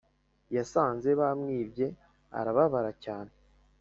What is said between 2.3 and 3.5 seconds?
arababara cyane